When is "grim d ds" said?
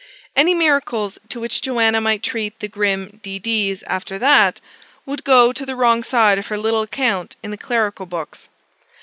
2.67-3.83